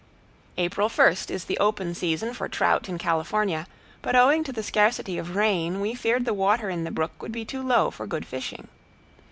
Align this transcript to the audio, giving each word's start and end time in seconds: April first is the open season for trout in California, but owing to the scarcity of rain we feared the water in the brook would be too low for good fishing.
April 0.57 0.89
first 0.89 1.29
is 1.29 1.45
the 1.45 1.59
open 1.59 1.93
season 1.93 2.33
for 2.33 2.49
trout 2.49 2.89
in 2.89 2.97
California, 2.97 3.67
but 4.01 4.15
owing 4.15 4.43
to 4.43 4.51
the 4.51 4.63
scarcity 4.63 5.19
of 5.19 5.35
rain 5.35 5.79
we 5.79 5.93
feared 5.93 6.25
the 6.25 6.33
water 6.33 6.71
in 6.71 6.85
the 6.85 6.89
brook 6.89 7.21
would 7.21 7.31
be 7.31 7.45
too 7.45 7.61
low 7.61 7.91
for 7.91 8.07
good 8.07 8.25
fishing. 8.25 8.67